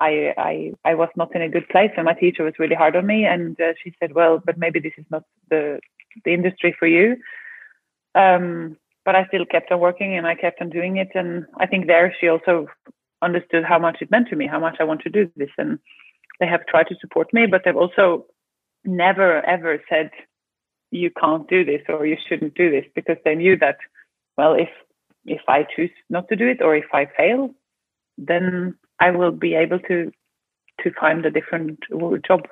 [0.00, 2.96] I I I was not in a good place and my teacher was really hard
[2.96, 5.80] on me and uh, she said well but maybe this is not the
[6.24, 7.16] the industry for you
[8.14, 11.66] um, but I still kept on working and I kept on doing it and I
[11.66, 12.66] think there she also
[13.22, 15.78] understood how much it meant to me how much I want to do this and
[16.40, 18.26] they have tried to support me but they've also
[18.84, 20.10] never ever said
[20.90, 23.78] you can't do this or you shouldn't do this because they knew that
[24.36, 24.68] well, if
[25.24, 27.50] if I choose not to do it or if I fail,
[28.18, 30.10] then I will be able to
[30.82, 31.78] to find a different
[32.26, 32.46] job.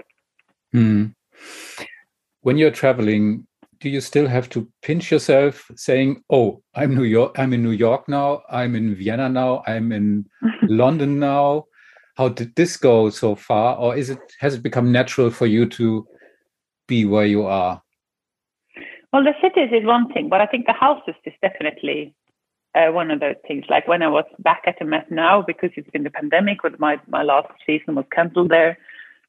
[0.73, 1.07] Hmm.
[2.41, 3.47] When you're traveling,
[3.83, 7.39] do you still have to pinch yourself, saying, "Oh, I'm New York.
[7.39, 8.43] I'm in New York now.
[8.49, 9.63] I'm in Vienna now.
[9.67, 10.25] I'm in
[10.63, 11.67] London now."
[12.17, 15.67] How did this go so far, or is it has it become natural for you
[15.71, 16.07] to
[16.87, 17.83] be where you are?
[19.13, 22.15] Well, the cities is one thing, but I think the houses is definitely
[22.75, 23.65] uh, one of those things.
[23.69, 26.79] Like when I was back at the Met now, because it's been the pandemic, with
[26.79, 28.79] my my last season was cancelled there,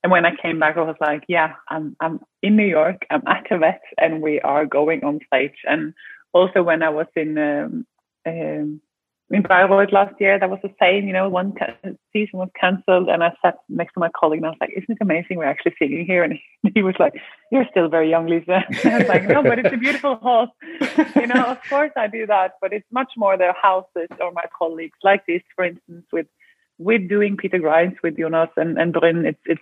[0.04, 3.24] and when I came back, I was like, yeah, I'm I'm in New York, I'm
[3.26, 5.56] at the Met, and we are going on stage.
[5.64, 5.94] And
[6.34, 7.88] also when I was in um,
[8.26, 8.82] um,
[9.30, 11.08] in Bayreuth last year, that was the same.
[11.08, 11.54] You know, one
[12.12, 14.92] season was cancelled, and I sat next to my colleague, and I was like, "Isn't
[14.92, 15.38] it amazing?
[15.38, 16.38] We're actually singing here." And
[16.76, 17.14] he was like,
[17.50, 20.48] "You're still very young, Lisa." And I was like, "No, but it's a beautiful hall."
[21.16, 24.46] you know, of course I do that, but it's much more the houses or my
[24.58, 26.28] colleagues, like this, for instance, with
[26.84, 29.26] with doing Peter Grimes with Jonas and and Bryn.
[29.26, 29.62] It's it's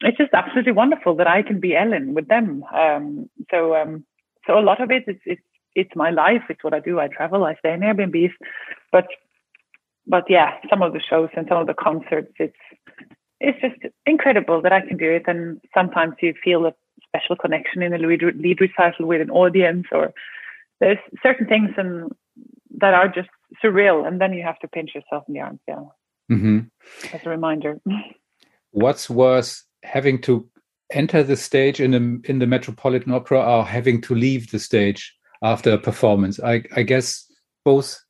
[0.00, 2.64] it's just absolutely wonderful that I can be Ellen with them.
[2.74, 4.04] Um, so um,
[4.46, 5.42] so a lot of it is it's
[5.74, 6.42] it's my life.
[6.48, 7.00] It's what I do.
[7.00, 7.44] I travel.
[7.44, 8.32] I stay in Airbnbs.
[8.90, 9.06] But
[10.06, 12.56] but yeah, some of the shows and some of the concerts, it's
[13.40, 15.24] it's just incredible that I can do it.
[15.26, 16.74] And sometimes you feel a
[17.06, 20.12] special connection in a Lied, Lied recital with an audience, or
[20.80, 22.12] there's certain things and
[22.78, 23.28] that are just
[23.62, 24.06] surreal.
[24.06, 25.82] And then you have to pinch yourself in the arms, yeah,
[26.30, 26.60] mm-hmm.
[27.14, 27.80] as a reminder.
[28.70, 30.48] What's worse, having to
[30.90, 35.14] enter the stage in the in the Metropolitan Opera, or having to leave the stage?
[35.42, 36.40] after a performance.
[36.40, 37.30] I, I guess
[37.64, 38.00] both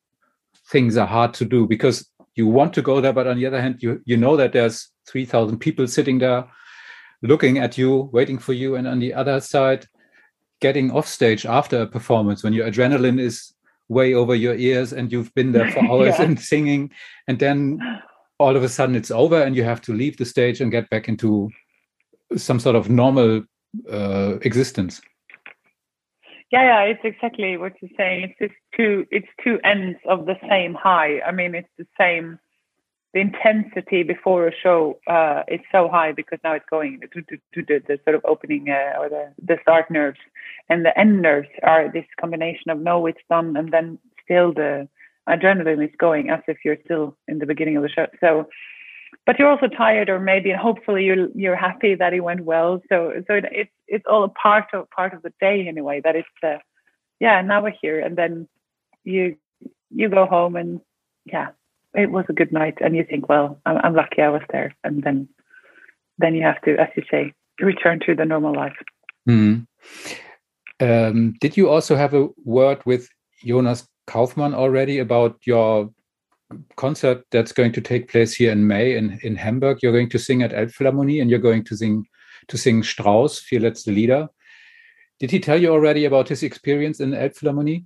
[0.71, 3.61] things are hard to do because you want to go there, but on the other
[3.61, 6.45] hand, you you know that there's three thousand people sitting there,
[7.23, 9.87] looking at you, waiting for you, and on the other side,
[10.61, 13.53] getting off stage after a performance when your adrenaline is
[13.93, 16.23] way over your ears and you've been there for hours yeah.
[16.23, 16.91] and singing,
[17.29, 17.81] and then
[18.39, 20.91] all of a sudden it's over and you have to leave the stage and get
[20.91, 21.49] back into
[22.37, 23.43] some sort of normal
[23.91, 25.01] uh, existence.
[26.51, 28.25] Yeah, yeah, it's exactly what you're saying.
[28.25, 31.21] It's just two it's two ends of the same high.
[31.21, 32.39] I mean, it's the same.
[33.15, 37.37] The intensity before a show uh, is so high because now it's going to, to,
[37.55, 40.19] to the, the, sort of opening uh, or the, the start nerves,
[40.71, 44.89] and the end nerves are this combination of no, it's done, and then still the
[45.29, 48.07] adrenaline is going as if you're still in the beginning of the show.
[48.21, 48.49] So
[49.27, 52.83] but you're also tired or maybe and hopefully you're you're happy that it went well
[52.89, 56.17] so so it, it's it's all a part of part of the day anyway that
[56.17, 56.57] it's uh,
[57.21, 58.49] yeah now we're here and then
[59.05, 59.37] you
[59.91, 60.81] you go home and
[61.25, 61.49] yeah
[61.95, 64.75] it was a good night and you think well I'm, I'm lucky I was there
[64.85, 65.29] and then
[66.19, 68.77] then you have to as you say return to the normal life
[69.29, 69.67] mm.
[70.81, 73.09] um, did you also have a word with
[73.45, 75.91] Jonas Kaufmann already about your
[76.77, 79.79] concert that's going to take place here in May in, in Hamburg.
[79.83, 82.07] You're going to sing at Elbphilharmonie and you're going to sing
[82.49, 84.29] to sing Strauss, Vier letzte Lieder.
[85.21, 87.85] Did he tell you already about his experience in Elbphilharmonie?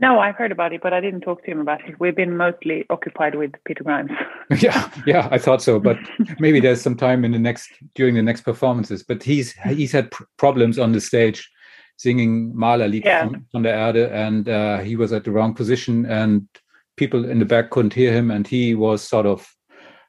[0.00, 2.00] No, I've heard about it, but I didn't talk to him about it.
[2.00, 4.10] We've been mostly occupied with Peter Grimes.
[4.58, 5.96] yeah, yeah, I thought so, but
[6.40, 9.04] maybe there's some time in the next during the next performances.
[9.04, 11.48] But he's he's had pr problems on the stage
[11.96, 13.26] singing Mahler Lied Yeah.
[13.26, 16.48] von, von der Erde, and uh, he was at the wrong position, and
[16.96, 19.48] people in the back couldn't hear him, and he was sort of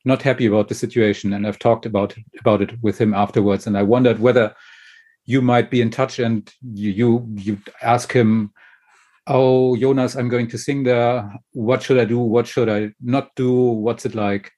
[0.03, 1.31] not happy about the situation.
[1.33, 4.55] And I've talked about about it with him afterwards, and I wondered whether
[5.25, 8.51] you might be in touch and you you, you ask him
[9.27, 11.31] oh jonas i'm going to sing there.
[11.53, 12.19] What should i do?
[12.19, 13.51] What should i not do?
[13.51, 14.51] What's it like?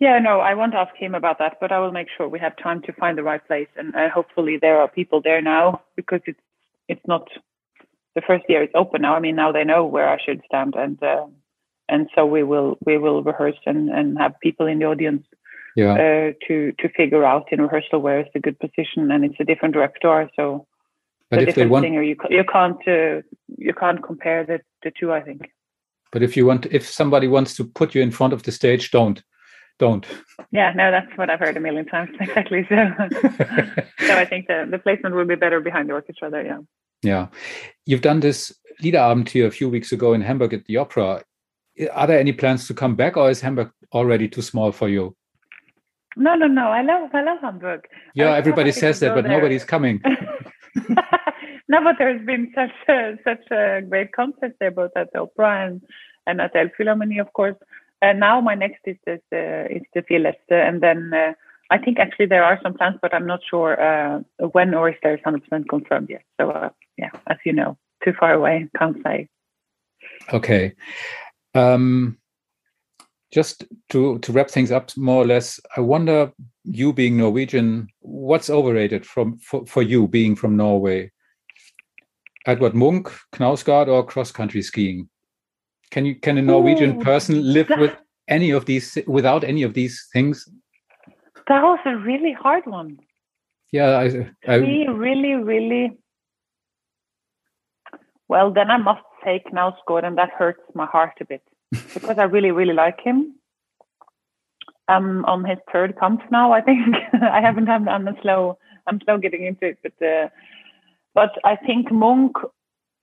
[0.00, 2.56] Yeah, no, I won't ask him about that, but I will make sure we have
[2.56, 6.20] time to find the right place, and uh, hopefully there are people there now because
[6.26, 6.40] it's
[6.88, 7.28] it's not
[8.14, 9.14] the first year it's open now.
[9.14, 11.26] I mean, now they know where I should stand, and uh,
[11.88, 15.24] and so we will we will rehearse and and have people in the audience
[15.76, 15.92] yeah.
[15.92, 19.44] uh, to to figure out in rehearsal where is the good position, and it's a
[19.44, 20.66] different repertoire, so
[21.40, 22.02] but if they want singer.
[22.02, 23.22] You you can't uh,
[23.56, 25.12] you can't compare the the two.
[25.12, 25.42] I think.
[26.12, 28.90] but if you want if somebody wants to put you in front of the stage
[28.90, 29.22] don't
[29.78, 30.06] don't
[30.52, 32.60] Yeah, no, that's what I've heard a million times exactly.
[32.68, 32.76] So
[34.06, 36.46] so I think the the placement will be better behind the orchestra there.
[36.46, 36.60] Yeah.
[37.02, 37.26] yeah
[37.88, 38.38] you've done this
[38.82, 41.22] liederabend here a few weeks ago in hamburg at the opera
[42.00, 45.04] are there any plans to come back or is hamburg already too small for you
[46.16, 46.66] No, no, no.
[46.78, 47.80] I love I love Hamburg.
[48.20, 49.34] Yeah everybody says that but there.
[49.36, 49.96] nobody's coming
[51.68, 55.66] no, but there's been such a, such a great concert there, both at the opera
[55.66, 55.82] and,
[56.26, 57.56] and at the Philharmonie, of course.
[58.02, 61.32] And now my next is is uh, is the Fieleste, and then uh,
[61.70, 64.20] I think actually there are some plans, but I'm not sure uh,
[64.52, 66.22] when or if there's 100% confirmed yet.
[66.38, 69.28] So uh, yeah, as you know, too far away, can't say.
[70.32, 70.74] Okay.
[71.54, 72.18] Um,
[73.32, 76.30] just to to wrap things up more or less, I wonder,
[76.64, 81.10] you being Norwegian, what's overrated from for, for you being from Norway?
[82.46, 85.08] Edvard Munch, Knausgård, or cross country skiing?
[85.90, 87.96] Can you can a Norwegian Ooh, person live that- with
[88.28, 90.48] any of these without any of these things?
[91.48, 92.98] That was a really hard one.
[93.70, 95.92] Yeah, I, I Really, really, really.
[98.28, 101.42] Well, then I must say Knausgård, and that hurts my heart a bit
[101.94, 103.34] because I really, really like him.
[104.88, 106.52] I'm on his third comp now.
[106.52, 106.80] I think
[107.22, 107.68] I haven't.
[107.68, 108.58] I'm, I'm slow.
[108.86, 110.28] I'm slow getting into it, but uh,
[111.14, 112.32] but I think Munch.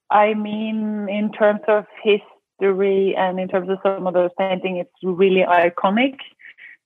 [0.09, 4.91] I mean, in terms of history and in terms of some of those painting, it's
[5.01, 6.17] really iconic,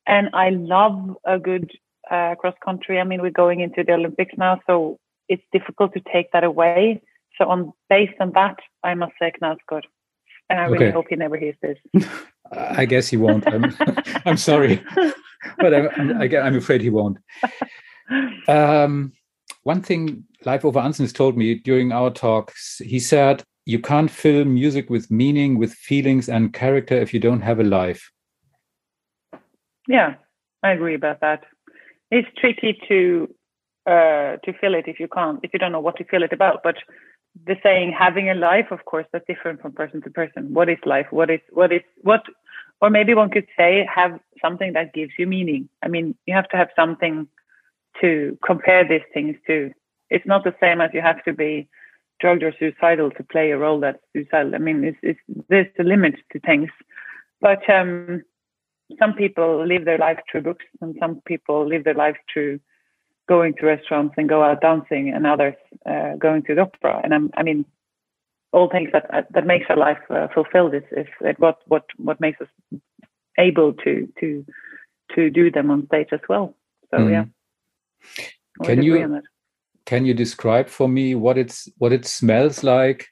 [0.05, 1.71] and I love a good
[2.11, 2.99] uh, cross country.
[2.99, 7.01] I mean, we're going into the Olympics now, so it's difficult to take that away.
[7.37, 9.83] So, on based on that, I must say Knausgård,
[10.49, 10.91] and I really Okay.
[10.91, 11.77] hope he never hears this.
[12.51, 13.45] I guess he won't.
[13.51, 13.73] I'm,
[14.25, 14.83] I'm sorry,
[15.59, 17.17] but I'm, I'm, I'm afraid he won't.
[18.47, 19.13] Um,
[19.65, 24.11] one thing Leif Ove Andsnes has told me during our talks, he said, you can't
[24.11, 28.11] fill music with meaning, with feelings and character if you don't have a life.
[29.87, 30.15] Yeah,
[30.61, 31.45] I agree about that.
[32.11, 33.27] It's tricky to
[33.87, 36.33] uh, to fill it if you can't, if you don't know what to fill it
[36.33, 36.61] about.
[36.63, 36.75] But
[37.47, 40.53] the saying "having a life," of course, that's different from person to person.
[40.53, 41.07] What is life?
[41.09, 42.23] What is what is what?
[42.81, 45.69] Or maybe one could say have something that gives you meaning.
[45.81, 47.27] I mean, you have to have something
[48.01, 49.71] to compare these things to.
[50.09, 51.67] It's not the same as you have to be
[52.19, 54.55] drugged or suicidal to play a role that's suicidal.
[54.55, 56.69] I mean, it's, it's there's a limit to things.
[57.41, 58.23] But um,
[58.99, 62.59] some people live their life through books, and some people live their life through
[63.27, 65.55] going to restaurants and go out dancing, and others
[65.85, 67.01] uh, going to the opera.
[67.03, 67.65] And I'm, I mean,
[68.51, 72.39] all things that that makes our life uh, fulfilled is, is what what what makes
[72.41, 72.47] us
[73.37, 74.45] able to to
[75.15, 76.55] to do them on stage as well.
[76.91, 77.11] So Mhm.
[77.11, 77.25] yeah,
[78.61, 79.23] I Can you- agree on that.
[79.85, 83.05] Can you describe for me what it's what it smells like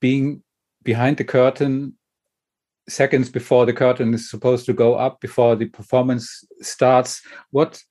[0.00, 0.44] being
[0.84, 1.94] behind the curtain
[2.88, 7.20] seconds before the curtain is supposed to go up before the performance starts?
[7.50, 7.82] What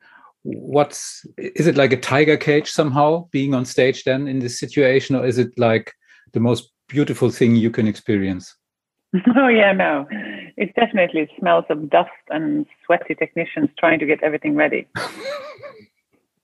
[0.44, 5.14] what's is it like a tiger cage somehow being on stage then in this situation
[5.18, 5.92] or is it like
[6.32, 8.56] the most beautiful thing you can experience?
[9.36, 10.06] Oh yeah, no,
[10.56, 14.88] it definitely smells of dust and sweaty technicians trying to get everything ready.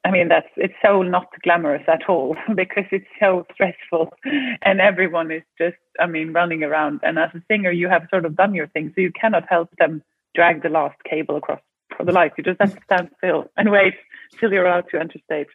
[0.05, 4.13] I mean, that's it's so not glamorous at all because it's so stressful,
[4.61, 6.99] and everyone is just, I mean, running around.
[7.03, 9.69] And as a singer, you have sort of done your thing, so you cannot help
[9.77, 10.03] them
[10.35, 11.61] drag the last cable across
[11.95, 12.35] for the lights.
[12.37, 13.93] You just have to stand still and wait
[14.39, 15.47] till you're allowed to enter stage.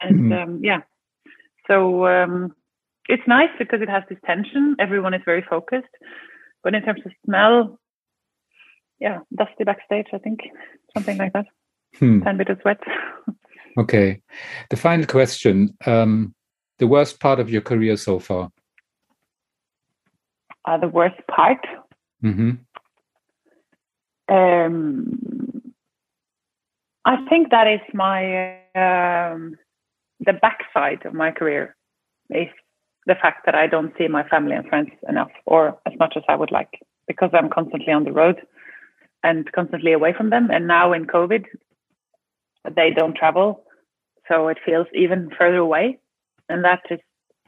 [0.00, 0.42] And Mhm.
[0.42, 0.80] um, yeah,
[1.68, 2.54] so um,
[3.08, 4.76] it's nice because it has this tension.
[4.78, 5.94] Everyone is very focused,
[6.62, 7.78] but in terms of smell,
[8.98, 10.06] yeah, dusty backstage.
[10.12, 10.40] I think
[10.94, 11.46] something like that.
[11.98, 12.26] hmm.
[12.26, 12.80] a bit of sweat.
[13.78, 14.20] Okay.
[14.70, 16.34] The final question um,
[16.78, 18.50] the worst part of your career so far?
[20.64, 21.64] Uh, the worst part?
[22.22, 22.52] Mm-hmm.
[24.34, 25.74] Um,
[27.04, 29.56] I think that is my um,
[30.20, 31.76] the backside of my career
[32.30, 32.48] is
[33.06, 36.22] the fact that I don't see my family and friends enough or as much as
[36.28, 38.40] I would like because I'm constantly on the road
[39.22, 40.48] and constantly away from them.
[40.50, 41.44] And now in COVID,
[42.74, 43.64] they don't travel,
[44.28, 45.98] so it feels even further away,
[46.48, 47.00] and that is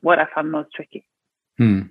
[0.02, 1.06] what I found most tricky.
[1.58, 1.82] Hmm.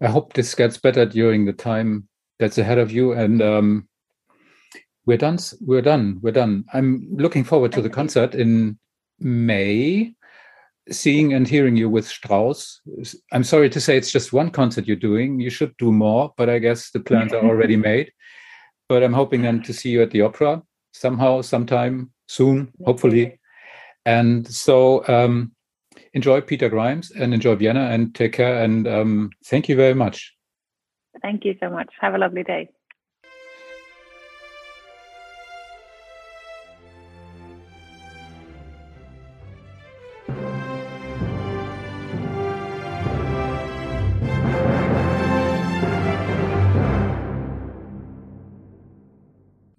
[0.00, 2.08] I hope this gets better during the time
[2.38, 3.12] that's ahead of you.
[3.12, 3.88] And um,
[5.06, 5.38] we're done.
[5.60, 6.18] We're done.
[6.20, 6.64] We're done.
[6.72, 8.78] I'm looking forward to the concert in
[9.18, 10.14] May.
[10.90, 12.80] Seeing and hearing you with Strauss.
[13.30, 15.38] I'm sorry to say it's just one concert you're doing.
[15.38, 18.10] You should do more, but I guess the plans are already made.
[18.88, 20.60] But I'm hoping then to see you at the opera
[20.92, 23.38] somehow, sometime soon, hopefully.
[24.04, 25.52] And so um,
[26.12, 28.62] enjoy Peter Grimes and enjoy Vienna and take care.
[28.62, 30.34] And um, thank you very much.
[31.20, 31.92] Thank you so much.
[32.00, 32.70] Have a lovely day.